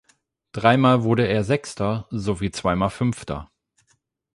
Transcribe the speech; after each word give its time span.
Dreimal 0.51 1.03
wurde 1.03 1.27
er 1.27 1.43
Sechster 1.43 2.07
sowie 2.09 2.49
zweimal 2.49 2.89
Fünfter. 2.89 3.51